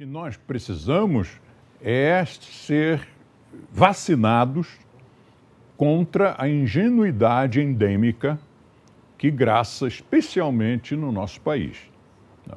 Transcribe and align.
que 0.00 0.06
nós 0.06 0.34
precisamos 0.34 1.28
é 1.78 2.24
ser 2.24 3.06
vacinados 3.70 4.66
contra 5.76 6.34
a 6.38 6.48
ingenuidade 6.48 7.60
endêmica 7.60 8.40
que 9.18 9.30
graça 9.30 9.86
especialmente 9.86 10.96
no 10.96 11.12
nosso 11.12 11.38
país. 11.42 11.76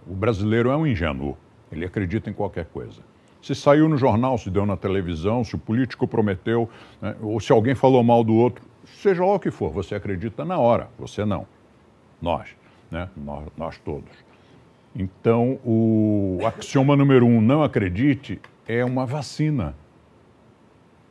O 0.08 0.14
brasileiro 0.14 0.70
é 0.70 0.78
um 0.78 0.88
ingênuo, 0.88 1.38
ele 1.70 1.84
acredita 1.84 2.30
em 2.30 2.34
qualquer 2.34 2.64
coisa. 2.68 3.02
Se 3.42 3.54
saiu 3.54 3.90
no 3.90 3.98
jornal, 3.98 4.38
se 4.38 4.50
deu 4.50 4.66
na 4.66 4.78
televisão, 4.78 5.44
se 5.44 5.56
o 5.56 5.60
político 5.60 6.08
prometeu, 6.08 6.70
né, 7.02 7.14
ou 7.22 7.42
se 7.42 7.52
alguém 7.52 7.76
falou 7.76 8.02
mal 8.06 8.24
do 8.24 8.36
outro, 8.36 8.64
seja 8.86 9.22
lá 9.22 9.34
o 9.34 9.40
que 9.40 9.52
for, 9.52 9.70
você 9.70 9.96
acredita 9.96 10.46
na 10.46 10.58
hora, 10.58 10.88
você 10.98 11.26
não. 11.26 11.46
Nós, 12.22 12.56
né? 12.90 13.10
nós, 13.18 13.46
nós 13.58 13.78
todos. 13.80 14.33
Então, 14.96 15.60
o 15.66 16.40
axioma 16.46 16.96
número 16.96 17.26
um, 17.26 17.42
não 17.42 17.64
acredite, 17.64 18.40
é 18.68 18.86
uma 18.86 19.06
vacina. 19.06 19.76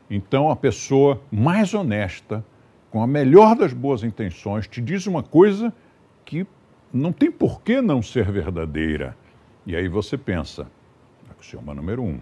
Então, 0.09 0.51
a 0.51 0.57
pessoa 0.57 1.21
mais 1.31 1.75
honesta, 1.75 2.45
com 2.91 3.03
a 3.03 3.07
melhor 3.07 3.57
das 3.57 3.73
boas 3.73 4.05
intenções, 4.05 4.69
te 4.69 4.81
diz 4.81 5.07
uma 5.07 5.23
coisa 5.23 5.73
que 6.25 6.47
não 6.93 7.13
tem 7.13 7.31
por 7.31 7.61
que 7.63 7.81
não 7.81 8.03
ser 8.03 8.31
verdadeira. 8.31 9.17
E 9.67 9.75
aí 9.75 9.89
você 9.89 10.17
pensa, 10.17 10.67
axioma 11.31 11.75
número 11.75 12.03
um, 12.03 12.21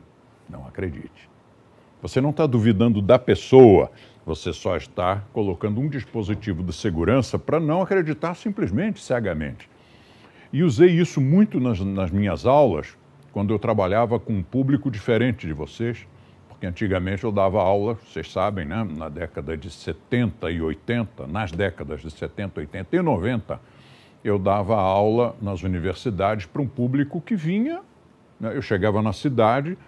não 0.49 0.67
acredite. 0.67 1.29
Você 2.01 2.21
não 2.21 2.31
está 2.31 2.47
duvidando 2.47 3.03
da 3.03 3.19
pessoa, 3.19 3.91
você 4.25 4.53
só 4.53 4.77
está 4.77 5.23
colocando 5.33 5.81
um 5.81 5.89
dispositivo 5.89 6.63
de 6.63 6.73
segurança 6.73 7.39
para 7.39 7.61
não 7.61 7.83
acreditar 7.83 8.35
simplesmente, 8.35 9.03
cegamente. 9.03 9.69
E 10.53 10.65
usei 10.65 10.91
isso 10.91 11.21
muito 11.21 11.61
nas, 11.61 11.79
nas 11.81 12.11
minhas 12.11 12.45
aulas, 12.45 12.97
quando 13.33 13.55
eu 13.55 13.59
trabalhava 13.59 14.19
com 14.19 14.33
um 14.33 14.43
público 14.43 14.91
diferente 14.91 15.47
de 15.47 15.53
vocês, 15.53 16.07
porque 16.49 16.67
antigamente 16.67 17.23
eu 17.23 17.31
dava 17.31 17.63
aula, 17.63 17.95
vocês 17.95 18.31
sabem, 18.31 18.65
né, 18.65 18.85
na 18.97 19.09
década 19.09 19.57
de 19.57 19.71
70 19.71 20.51
e 20.51 20.61
80, 20.61 21.27
nas 21.29 21.53
décadas 21.53 22.01
de 22.01 22.11
70, 22.11 22.61
80 22.61 22.97
e 22.97 23.01
90, 23.01 23.61
eu 24.25 24.39
dava 24.39 24.77
aula 24.77 25.37
nas 25.41 25.63
universidades 25.63 26.47
para 26.47 26.61
um 26.61 26.67
público 26.67 27.21
que 27.21 27.37
vinha, 27.37 27.81
né, 28.39 28.55
eu 28.55 28.61
chegava 28.61 29.01
na 29.01 29.13
cidade 29.13 29.79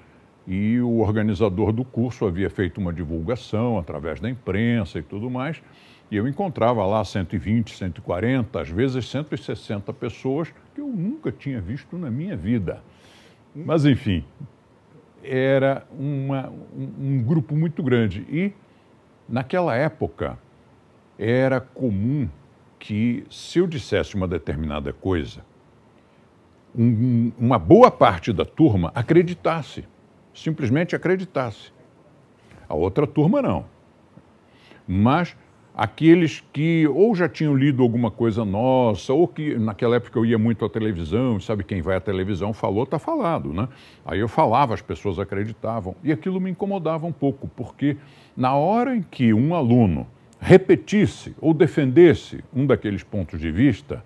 e 0.46 0.80
o 0.80 0.98
organizador 0.98 1.72
do 1.72 1.84
curso 1.84 2.26
havia 2.26 2.50
feito 2.50 2.80
uma 2.80 2.92
divulgação 2.92 3.78
através 3.78 4.20
da 4.20 4.28
imprensa 4.28 4.98
e 4.98 5.02
tudo 5.02 5.30
mais, 5.30 5.62
e 6.10 6.16
eu 6.16 6.28
encontrava 6.28 6.84
lá 6.84 7.02
120, 7.04 7.74
140, 7.74 8.60
às 8.60 8.68
vezes 8.68 9.08
160 9.08 9.92
pessoas 9.94 10.52
que 10.74 10.80
eu 10.80 10.88
nunca 10.88 11.32
tinha 11.32 11.60
visto 11.60 11.96
na 11.96 12.10
minha 12.10 12.36
vida. 12.36 12.82
Mas, 13.54 13.86
enfim, 13.86 14.22
era 15.22 15.86
uma, 15.90 16.50
um, 16.50 16.92
um 17.00 17.22
grupo 17.22 17.56
muito 17.56 17.82
grande. 17.82 18.26
E, 18.28 18.52
naquela 19.26 19.74
época, 19.74 20.38
era 21.18 21.60
comum 21.60 22.28
que, 22.78 23.24
se 23.30 23.58
eu 23.58 23.66
dissesse 23.66 24.14
uma 24.14 24.28
determinada 24.28 24.92
coisa, 24.92 25.44
um, 26.76 27.32
uma 27.38 27.58
boa 27.58 27.90
parte 27.90 28.32
da 28.32 28.44
turma 28.44 28.90
acreditasse, 28.94 29.84
simplesmente 30.34 30.96
acreditasse. 30.96 31.72
A 32.68 32.74
outra 32.74 33.06
turma 33.06 33.42
não. 33.42 33.64
Mas 34.86 35.36
aqueles 35.74 36.42
que 36.52 36.86
ou 36.88 37.14
já 37.14 37.28
tinham 37.28 37.56
lido 37.56 37.82
alguma 37.82 38.10
coisa 38.10 38.44
nossa, 38.44 39.12
ou 39.12 39.26
que 39.26 39.54
naquela 39.56 39.96
época 39.96 40.18
eu 40.18 40.24
ia 40.24 40.38
muito 40.38 40.64
à 40.64 40.68
televisão, 40.68 41.40
sabe 41.40 41.64
quem 41.64 41.80
vai 41.80 41.96
à 41.96 42.00
televisão 42.00 42.52
falou, 42.52 42.84
está 42.84 42.98
falado, 42.98 43.52
né? 43.52 43.68
Aí 44.04 44.20
eu 44.20 44.28
falava, 44.28 44.74
as 44.74 44.82
pessoas 44.82 45.18
acreditavam, 45.18 45.94
e 46.02 46.12
aquilo 46.12 46.40
me 46.40 46.50
incomodava 46.50 47.06
um 47.06 47.12
pouco, 47.12 47.48
porque 47.48 47.96
na 48.36 48.54
hora 48.54 48.94
em 48.94 49.02
que 49.02 49.32
um 49.32 49.54
aluno 49.54 50.06
repetisse 50.38 51.34
ou 51.40 51.54
defendesse 51.54 52.42
um 52.54 52.66
daqueles 52.66 53.02
pontos 53.02 53.40
de 53.40 53.50
vista, 53.50 54.04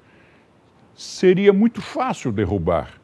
seria 0.94 1.52
muito 1.52 1.80
fácil 1.80 2.30
derrubar, 2.30 3.00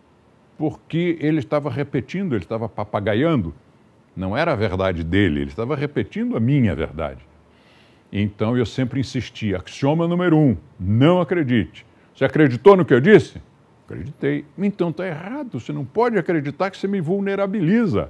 porque 0.62 1.18
ele 1.18 1.40
estava 1.40 1.68
repetindo, 1.68 2.36
ele 2.36 2.44
estava 2.44 2.68
papagaiando, 2.68 3.52
não 4.14 4.36
era 4.36 4.52
a 4.52 4.54
verdade 4.54 5.02
dele, 5.02 5.40
ele 5.40 5.50
estava 5.50 5.74
repetindo 5.74 6.36
a 6.36 6.40
minha 6.40 6.72
verdade. 6.72 7.18
Então 8.12 8.56
eu 8.56 8.64
sempre 8.64 9.00
insisti: 9.00 9.56
axioma 9.56 10.06
número 10.06 10.38
um, 10.38 10.56
não 10.78 11.20
acredite. 11.20 11.84
Você 12.14 12.24
acreditou 12.24 12.76
no 12.76 12.84
que 12.84 12.94
eu 12.94 13.00
disse? 13.00 13.42
Acreditei. 13.86 14.44
Então 14.56 14.90
está 14.90 15.04
errado. 15.04 15.58
Você 15.58 15.72
não 15.72 15.84
pode 15.84 16.16
acreditar 16.16 16.70
que 16.70 16.76
você 16.76 16.86
me 16.86 17.00
vulnerabiliza. 17.00 18.08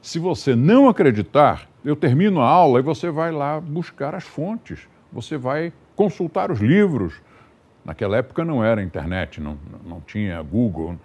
Se 0.00 0.18
você 0.18 0.56
não 0.56 0.88
acreditar, 0.88 1.68
eu 1.84 1.94
termino 1.94 2.40
a 2.40 2.48
aula 2.48 2.78
e 2.78 2.82
você 2.82 3.10
vai 3.10 3.30
lá 3.30 3.60
buscar 3.60 4.14
as 4.14 4.24
fontes. 4.24 4.88
Você 5.12 5.36
vai 5.36 5.74
consultar 5.94 6.50
os 6.50 6.58
livros. 6.58 7.20
Naquela 7.84 8.16
época 8.16 8.46
não 8.46 8.64
era 8.64 8.82
internet, 8.82 9.42
não, 9.42 9.58
não 9.84 10.00
tinha 10.00 10.40
Google. 10.40 10.96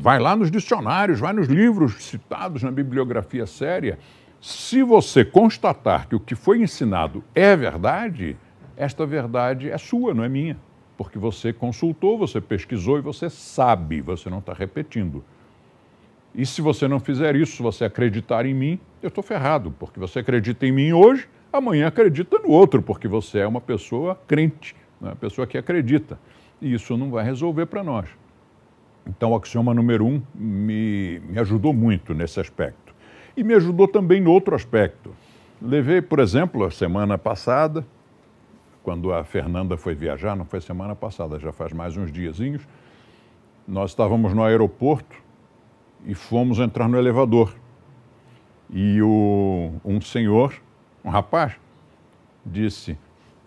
Vai 0.00 0.20
lá 0.20 0.36
nos 0.36 0.48
dicionários, 0.48 1.18
vai 1.18 1.32
nos 1.32 1.48
livros 1.48 2.04
citados 2.04 2.62
na 2.62 2.70
bibliografia 2.70 3.46
séria 3.46 3.98
se 4.40 4.84
você 4.84 5.24
constatar 5.24 6.08
que 6.08 6.14
o 6.14 6.20
que 6.20 6.36
foi 6.36 6.62
ensinado 6.62 7.24
é 7.34 7.56
verdade, 7.56 8.36
esta 8.76 9.04
verdade 9.04 9.68
é 9.68 9.76
sua, 9.76 10.14
não 10.14 10.22
é 10.22 10.28
minha. 10.28 10.56
Porque 10.96 11.18
você 11.18 11.52
consultou, 11.52 12.16
você 12.16 12.40
pesquisou 12.40 12.98
e 12.98 13.00
você 13.00 13.28
sabe, 13.28 14.00
você 14.00 14.30
não 14.30 14.38
está 14.38 14.52
repetindo. 14.52 15.24
E 16.32 16.46
se 16.46 16.62
você 16.62 16.86
não 16.86 17.00
fizer 17.00 17.34
isso, 17.34 17.56
se 17.56 17.62
você 17.62 17.84
acreditar 17.84 18.46
em 18.46 18.54
mim, 18.54 18.80
eu 19.02 19.08
estou 19.08 19.24
ferrado, 19.24 19.74
porque 19.78 19.98
você 19.98 20.20
acredita 20.20 20.64
em 20.64 20.70
mim 20.70 20.92
hoje, 20.92 21.28
amanhã 21.52 21.88
acredita 21.88 22.38
no 22.38 22.50
outro, 22.50 22.80
porque 22.80 23.08
você 23.08 23.40
é 23.40 23.46
uma 23.46 23.60
pessoa 23.60 24.20
crente, 24.28 24.76
né? 25.00 25.08
uma 25.10 25.16
pessoa 25.16 25.46
que 25.46 25.58
acredita. 25.58 26.18
E 26.62 26.72
isso 26.72 26.96
não 26.96 27.10
vai 27.10 27.24
resolver 27.24 27.66
para 27.66 27.82
nós. 27.82 28.08
Então, 29.08 29.32
o 29.32 29.36
axioma 29.36 29.72
número 29.72 30.04
um 30.04 30.22
me, 30.34 31.20
me 31.20 31.38
ajudou 31.38 31.72
muito 31.72 32.12
nesse 32.12 32.38
aspecto 32.38 32.94
e 33.36 33.42
me 33.42 33.54
ajudou 33.54 33.88
também 33.88 34.20
no 34.20 34.30
outro 34.30 34.54
aspecto. 34.54 35.14
Levei, 35.62 36.02
por 36.02 36.18
exemplo, 36.18 36.64
a 36.64 36.70
semana 36.70 37.16
passada, 37.16 37.86
quando 38.82 39.12
a 39.12 39.24
Fernanda 39.24 39.76
foi 39.76 39.94
viajar, 39.94 40.36
não 40.36 40.44
foi 40.44 40.60
semana 40.60 40.94
passada, 40.94 41.38
já 41.38 41.52
faz 41.52 41.72
mais 41.72 41.96
uns 41.96 42.12
diazinhos, 42.12 42.66
nós 43.66 43.90
estávamos 43.90 44.34
no 44.34 44.42
aeroporto 44.42 45.16
e 46.04 46.14
fomos 46.14 46.58
entrar 46.58 46.88
no 46.88 46.98
elevador. 46.98 47.54
E 48.70 49.00
o, 49.00 49.72
um 49.84 50.00
senhor, 50.00 50.54
um 51.04 51.08
rapaz, 51.08 51.54
disse, 52.44 52.98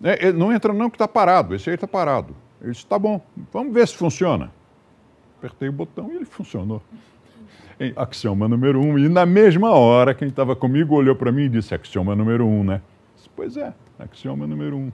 é, 0.04 0.32
não 0.32 0.52
entra 0.52 0.74
não 0.74 0.90
que 0.90 0.96
está 0.96 1.08
parado, 1.08 1.54
esse 1.54 1.70
aí 1.70 1.76
está 1.76 1.88
parado. 1.88 2.36
Ele 2.60 2.72
disse, 2.72 2.86
tá 2.86 2.98
bom, 2.98 3.22
vamos 3.52 3.74
ver 3.74 3.88
se 3.88 3.96
funciona. 3.96 4.52
Apertei 5.42 5.70
o 5.70 5.72
botão 5.72 6.12
e 6.12 6.18
ele 6.18 6.26
funcionou 6.26 6.84
axioma 7.96 8.48
número 8.48 8.80
um. 8.80 8.98
E 9.00 9.10
na 9.10 9.26
mesma 9.26 9.72
hora, 9.72 10.14
quem 10.14 10.28
estava 10.28 10.56
comigo 10.56 10.96
olhou 10.96 11.16
para 11.16 11.32
mim 11.32 11.46
e 11.46 11.50
disse: 11.50 11.74
axioma 11.74 12.16
número 12.16 12.46
um, 12.46 12.64
né? 12.64 12.82
Disse, 13.16 13.30
pois 13.36 13.58
é, 13.58 13.74
axioma 13.98 14.46
número 14.46 14.78
um. 14.78 14.92